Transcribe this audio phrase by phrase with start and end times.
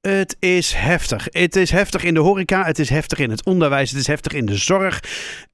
[0.00, 1.26] Het is heftig.
[1.30, 4.32] Het is heftig in de horeca, het is heftig in het onderwijs, het is heftig
[4.32, 5.02] in de zorg.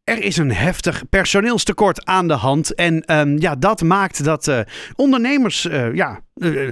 [0.04, 2.74] Er is een heftig personeelstekort aan de hand.
[2.74, 4.61] En ehm, ja, dat maakt dat uh,
[4.95, 6.71] ondernemers uh, ja, uh,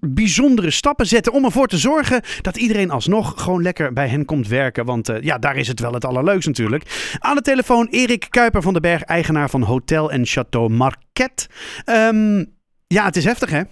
[0.00, 4.48] bijzondere stappen zetten om ervoor te zorgen dat iedereen alsnog gewoon lekker bij hen komt
[4.48, 4.84] werken.
[4.84, 7.14] Want ja, daar is het wel het allerleukst natuurlijk.
[7.18, 11.46] Aan de telefoon Erik Kuiper van den Berg, eigenaar van Hotel en Chateau Marquette.
[11.84, 13.62] Um, ja, het is heftig hè?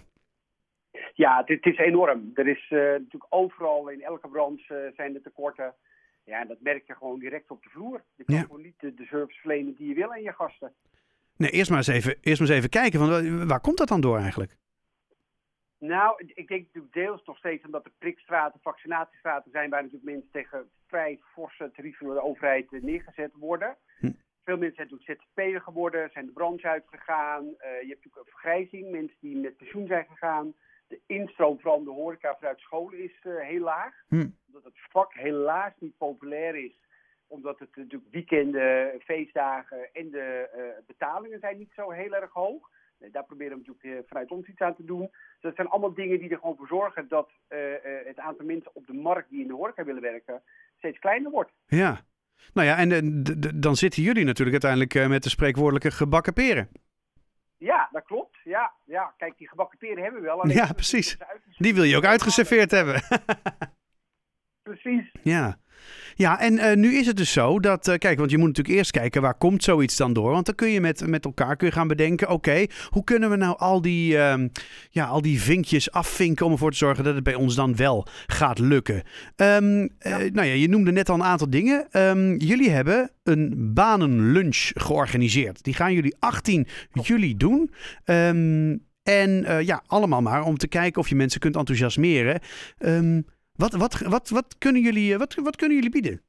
[1.18, 2.30] Ja, het, is enorm.
[2.34, 5.74] Er is uh, natuurlijk overal, in elke branche uh, zijn er tekorten.
[6.24, 8.04] Ja, dat merk je gewoon direct op de vloer.
[8.14, 10.74] Je kan gewoon niet de, de, service verlenen die je wil aan je gasten.
[11.36, 12.98] Nee, eerst maar eens even, eerst maar eens even kijken.
[12.98, 14.56] Van, waar komt dat dan door eigenlijk?
[15.78, 19.70] Nou, ik denk natuurlijk deels nog steeds omdat er prikstraten, vaccinatiestraten zijn...
[19.70, 23.76] waar natuurlijk mensen tegen vrij forse tarieven door de overheid eh, neergezet worden.
[23.98, 24.12] Hm.
[24.44, 27.44] Veel mensen zijn natuurlijk ZZP'er geworden, zijn de branche uitgegaan.
[27.44, 30.54] Uh, je hebt natuurlijk een vergrijzing, mensen die met pensioen zijn gegaan
[30.88, 33.94] de instroom van de horeca vanuit scholen is uh, heel laag.
[34.08, 34.28] Hm.
[34.46, 36.80] Omdat het vak helaas niet populair is.
[37.26, 42.70] Omdat het natuurlijk weekenden, feestdagen en de uh, betalingen zijn niet zo heel erg hoog.
[42.98, 45.08] Nee, daar proberen we natuurlijk uh, vanuit ons iets aan te doen.
[45.10, 47.30] Dus dat zijn allemaal dingen die er gewoon voor zorgen dat
[48.04, 50.42] het aantal mensen op de markt die in de horeca willen werken
[50.76, 51.50] steeds kleiner wordt.
[51.66, 52.00] Ja,
[52.52, 53.22] nou ja, en
[53.60, 56.68] dan zitten jullie natuurlijk uiteindelijk met de spreekwoordelijke gebakken peren.
[57.56, 58.27] Ja, dat klopt.
[58.48, 59.14] Ja, ja.
[59.16, 60.48] kijk, die gebakken peren hebben we wel.
[60.48, 61.16] Ja, precies.
[61.56, 63.02] Die wil je ook uitgeserveerd hebben.
[64.68, 65.14] precies.
[65.22, 65.58] Ja.
[66.18, 68.76] Ja, en uh, nu is het dus zo dat, uh, kijk, want je moet natuurlijk
[68.76, 70.30] eerst kijken waar komt zoiets dan door.
[70.30, 73.36] Want dan kun je met, met elkaar kun je gaan bedenken, oké, hoe kunnen we
[73.36, 74.34] nou al die, uh,
[74.90, 78.06] ja, al die vinkjes afvinken om ervoor te zorgen dat het bij ons dan wel
[78.26, 79.02] gaat lukken.
[79.36, 80.18] Um, ja.
[80.18, 81.86] nou ja, je noemde net al een aantal dingen.
[81.92, 85.64] Um, jullie hebben een banenlunch georganiseerd.
[85.64, 87.70] Die gaan jullie 18 juli doen.
[88.04, 92.40] Um, en ja, allemaal maar om te kijken of je mensen kunt enthousiasmeren.
[93.58, 96.22] Wat, wat, wat, wat, kunnen jullie, wat, wat kunnen jullie bieden?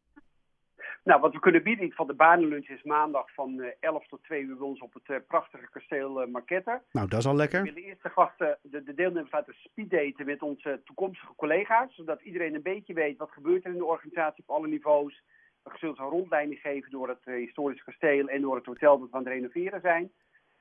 [1.03, 4.57] Nou, wat we kunnen bieden van de banenlunch is maandag van 11 tot 2 uur
[4.57, 6.81] bij ons op het uh, prachtige kasteel Marquette.
[6.91, 7.63] Nou, dat is al lekker.
[7.63, 11.95] We willen eerst de gasten, de, de deelnemers laten speeddaten met onze toekomstige collega's.
[11.95, 15.23] Zodat iedereen een beetje weet wat gebeurt er in de organisatie op alle niveaus.
[15.63, 19.15] We zullen een rondleiding geven door het historische kasteel en door het hotel dat we
[19.15, 20.11] aan het renoveren zijn.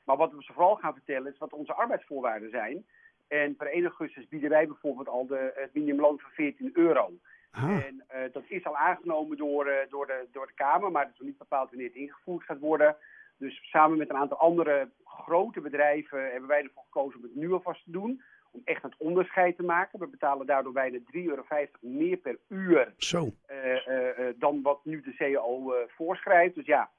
[0.04, 2.84] Maar wat we ze vooral gaan vertellen is wat onze arbeidsvoorwaarden zijn.
[3.28, 7.12] En per 1 augustus bieden wij bijvoorbeeld al de, het minimumloon van 14 euro.
[7.50, 7.84] Ah.
[7.86, 11.12] En uh, dat is al aangenomen door, uh, door, de, door de Kamer, maar het
[11.12, 12.96] is nog niet bepaald wanneer het ingevoerd gaat worden.
[13.38, 17.52] Dus samen met een aantal andere grote bedrijven hebben wij ervoor gekozen om het nu
[17.52, 18.22] alvast te doen.
[18.50, 19.98] Om echt het onderscheid te maken.
[19.98, 21.44] We betalen daardoor bijna 3,50 euro
[21.80, 23.32] meer per uur Zo.
[23.48, 26.54] Uh, dan wat nu de CAO voorschrijft.
[26.54, 26.90] Dus ja,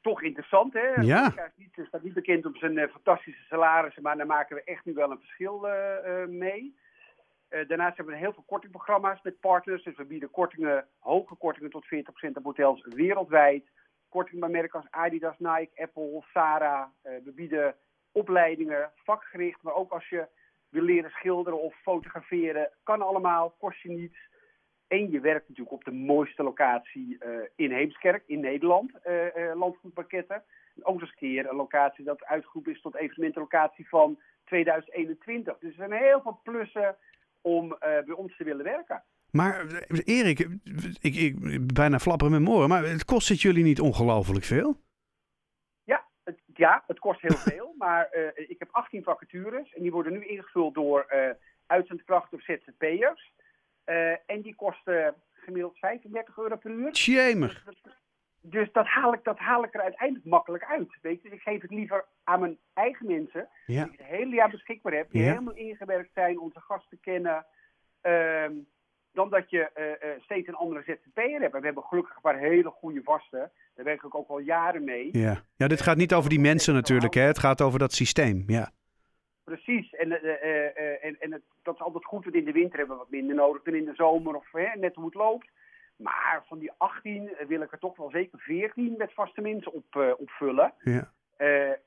[0.00, 0.88] toch interessant, hè?
[1.00, 1.32] Ja.
[1.34, 4.92] Hij staat niet bekend op zijn uh, fantastische salarissen, maar daar maken we echt nu
[4.92, 6.76] wel een verschil uh, mee.
[7.48, 9.82] daarnaast hebben we heel veel kortingprogramma's met partners.
[9.82, 13.64] Dus we bieden kortingen, hoge kortingen tot 40% op hotels wereldwijd.
[14.08, 16.86] Korting bij merken als Adidas, Nike, Apple, Sarah.
[17.02, 17.74] we bieden
[18.12, 20.28] opleidingen, vakgericht, maar ook als je
[20.68, 24.18] wil leren schilderen of fotograferen, kan allemaal, kost je niets.
[24.88, 29.54] En je werkt natuurlijk op de mooiste locatie uh, in Heemskerk, in Nederland, uh, uh,
[29.54, 30.42] landgoedpakketten.
[30.82, 35.58] Ook eens een keer een locatie dat uitgeroepen is tot evenementenlocatie van 2021.
[35.58, 36.96] Dus er zijn heel veel plussen
[37.40, 39.02] om bij ons te willen werken.
[39.30, 39.66] Maar
[40.04, 40.38] Erik,
[41.00, 44.76] ik, ik bijna flapperen met moren, maar het kost het jullie niet ongelooflijk veel?
[45.84, 47.74] Ja, het, ja, het kost heel veel.
[47.78, 51.06] maar ik heb 18 vacatures en die worden nu ingevuld door
[51.66, 53.32] uitzendkrachten of ZZP'ers.
[53.88, 56.92] Uh, en die kosten gemiddeld 35 euro per uur.
[56.92, 57.64] Tjemig.
[57.64, 57.82] Dus,
[58.40, 60.98] dus dat, haal ik, dat haal ik er uiteindelijk makkelijk uit.
[61.02, 61.28] Weet je?
[61.28, 63.84] Ik geef het liever aan mijn eigen mensen, ja.
[63.84, 65.28] die ik het hele jaar beschikbaar heb, die ja.
[65.28, 67.46] helemaal ingewerkt zijn, onze gasten kennen.
[68.02, 68.44] Uh,
[69.12, 71.54] dan dat je uh, uh, steeds een andere ZZP'er hebt.
[71.54, 73.50] En we hebben gelukkig een paar hele goede vasten.
[73.74, 75.18] Daar werk ik ook al jaren mee.
[75.18, 77.14] Ja, ja dit gaat niet over die mensen natuurlijk.
[77.14, 77.22] Hè?
[77.22, 78.44] Het gaat over dat systeem.
[78.46, 78.70] Ja.
[79.48, 82.78] Precies, en, uh, uh, en, en het, dat is altijd goed, want in de winter
[82.78, 85.48] hebben we wat minder nodig dan in de zomer of net hoe het loopt.
[85.96, 90.16] Maar van die 18 wil ik er toch wel zeker 14 met vaste mensen op,
[90.18, 90.72] opvullen.
[90.78, 91.12] Ja.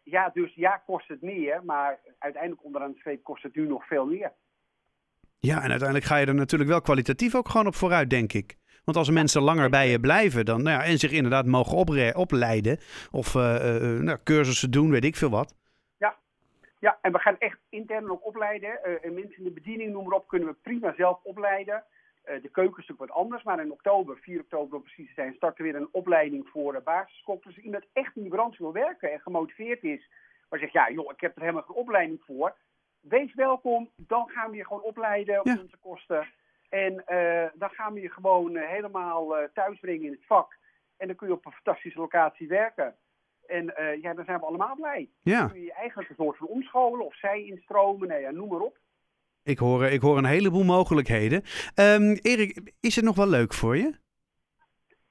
[0.03, 3.87] ja, dus ja, kost het meer, maar uiteindelijk onderaan de streep kost het nu nog
[3.87, 4.31] veel meer.
[5.39, 8.57] Ja, en uiteindelijk ga je er natuurlijk wel kwalitatief ook gewoon op vooruit, denk ik.
[8.83, 11.77] Want als mensen langer bij je blijven dan, nou ja, en zich inderdaad mogen
[12.15, 12.79] opleiden
[13.11, 15.59] of nou, cursussen doen, weet ik veel wat
[16.81, 18.79] ja, en we gaan echt intern ook opleiden.
[18.85, 21.83] Uh, mensen in de bediening, noem maar op, kunnen we prima zelf opleiden.
[22.25, 25.13] Uh, de keuken is natuurlijk wat anders, maar in oktober, 4 oktober om precies te
[25.13, 27.43] zijn, starten we weer een opleiding voor uh, basiskok.
[27.43, 30.09] Dus iemand echt in die branche wil werken en gemotiveerd is,
[30.49, 32.55] maar zegt, ja joh, ik heb er helemaal geen opleiding voor.
[32.99, 33.89] wees welkom.
[33.95, 35.57] Dan gaan we je gewoon opleiden op Ja.
[35.61, 36.27] onze kosten.
[36.69, 40.57] En eh, dan gaan we je gewoon eh, helemaal eh, thuisbrengen in het vak.
[40.97, 42.95] En dan kun je op een fantastische locatie werken.
[43.51, 45.09] En eh, ja, dan zijn we allemaal blij.
[45.23, 48.07] Dan Ja, kun je je eigenlijk een soort van omscholen of zij instromen.
[48.07, 48.77] Nee, ja, noem maar op.
[49.43, 51.43] ik hoor, ik hoor een heleboel mogelijkheden.
[51.75, 53.93] Ehm, Erik, is het nog wel leuk voor je?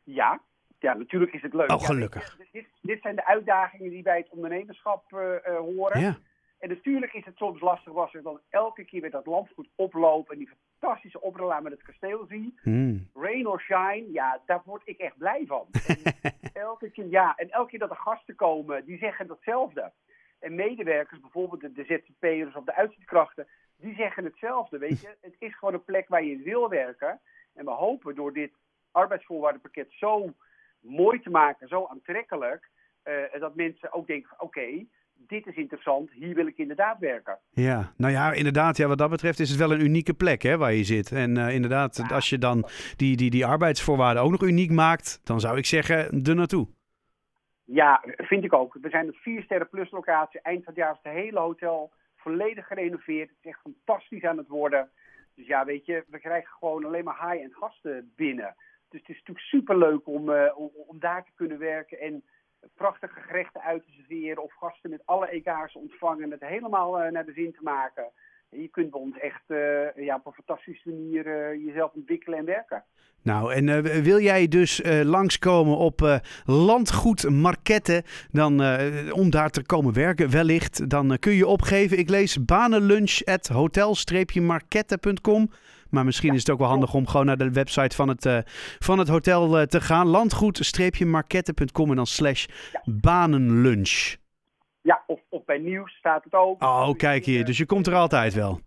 [0.05, 0.41] Ja,
[0.79, 1.71] ja natuurlijk is het leuk.
[1.71, 2.37] Oh, Ja, gelukkig.
[2.39, 6.01] weet je, dit, dit zijn de uitdagingen die bij het ondernemerschap eh, eh, horen.
[6.01, 6.19] Ja.
[6.61, 10.33] En natuurlijk is het soms lastig was er dan elke keer weer dat landgoed oplopen
[10.33, 12.59] en die fantastische oprela met het kasteel zien.
[12.62, 13.09] Hmm.
[13.15, 15.67] Rain or shine, ja, daar word ik echt blij van.
[16.53, 19.93] En elke keer, ja, en elke keer dat er gasten komen, die zeggen datzelfde.
[20.39, 23.47] En medewerkers, bijvoorbeeld de, de ZZP'ers of de uitzendkrachten,
[23.77, 24.79] die zeggen hetzelfde.
[24.79, 27.21] Weet je, het is gewoon een plek waar je wil werken.
[27.55, 28.53] En we hopen door dit
[28.91, 30.35] arbeidsvoorwaardenpakket zo
[30.81, 32.71] mooi te maken, zo aantrekkelijk,
[33.03, 34.87] eh, dat mensen ook denken: oké,
[35.27, 37.39] dit is interessant, hier wil ik inderdaad werken.
[37.51, 38.77] Ja, nou ja, inderdaad.
[38.77, 41.13] Ja, wat dat betreft is het wel een unieke plek hè, waar je zit.
[41.13, 45.41] En eh, inderdaad, als je dan die, die, die arbeidsvoorwaarden ook nog uniek maakt, dan
[45.41, 46.69] zou ik zeggen, er naartoe.
[47.65, 48.77] Ja, vind ik ook.
[48.81, 50.41] We zijn een 4 sterren plus locatie.
[50.41, 53.29] Eind van het jaar is het hele hotel volledig gerenoveerd.
[53.29, 54.91] Het is echt fantastisch aan het worden.
[55.35, 58.55] Dus ja, weet je, we krijgen gewoon alleen maar high-end gasten binnen.
[58.89, 62.25] Dus het is natuurlijk superleuk om, eh, om, om daar te kunnen werken en
[62.75, 67.12] prachtige gerechten uit te serveren of gasten met alle EK's ontvangen en het helemaal eh,
[67.12, 68.05] naar de zin te maken.
[68.51, 72.39] En je kunt bij ons echt eh, ja, op een fantastische manier eh, jezelf ontwikkelen
[72.39, 72.85] en werken.
[73.23, 78.53] Nou, en wil jij dus langskomen op landgoed Marquette, dan,
[79.12, 81.99] om daar te komen werken wellicht, dan kun je opgeven.
[81.99, 85.51] Ik lees banenlunch at hotel-marquette.com.
[85.91, 88.39] Maar misschien is het ook wel handig om gewoon naar de website van het, eh,
[88.79, 90.07] van het hotel eh, te gaan.
[90.07, 92.47] Landgoed-marquette.com en dan slash
[92.85, 94.17] banenlunch.
[94.81, 96.63] Ja, of, of bij nieuws staat het ook.
[96.63, 97.45] Oh, kijk hier.
[97.45, 98.61] Dus je komt er altijd wel.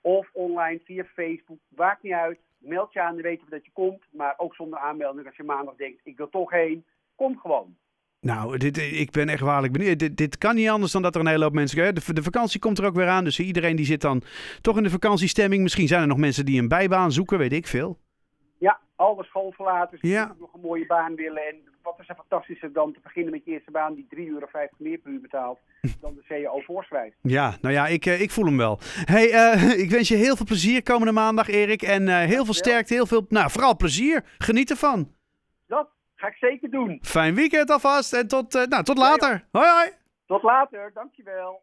[0.00, 1.58] Of online via Facebook.
[1.68, 2.38] Maakt niet uit.
[2.58, 4.02] Meld je aan, dan weten we dat je komt.
[4.10, 5.26] Maar ook zonder aanmelding.
[5.26, 6.84] Als je maandag denkt, ik wil toch heen.
[7.14, 7.76] Kom gewoon.
[8.20, 9.98] Nou, dit, ik ben echt waarlijk benieuwd.
[9.98, 11.94] Dit, dit kan niet anders dan dat er een hele hoop mensen...
[11.94, 14.22] De, de vakantie komt er ook weer aan, dus iedereen die zit dan
[14.60, 15.62] toch in de vakantiestemming.
[15.62, 17.98] Misschien zijn er nog mensen die een bijbaan zoeken, weet ik veel.
[18.58, 20.34] Ja, alle schoolverlaters die Ja.
[20.40, 21.42] nog een mooie baan willen.
[21.48, 24.46] En wat is er fantastischer dan te beginnen met je eerste baan die 3,50 euro
[24.78, 25.58] meer per uur betaalt.
[26.00, 27.16] dan de CEO voorschrijft.
[27.22, 28.78] Ja, nou ja, ik, eh, ik voel hem wel.
[29.04, 31.82] hey, eh, ik wens je heel veel plezier komende maandag, Erik.
[31.82, 33.26] En eh, heel veel sterkte, heel veel...
[33.28, 34.24] Nou, vooral plezier.
[34.38, 35.16] Geniet ervan.
[36.18, 36.98] Ga ik zeker doen.
[37.02, 39.44] Fijn weekend alvast en tot, eh, nou, tot later.
[39.52, 39.90] Hoi, hoi.
[40.26, 41.62] Tot later, dankjewel.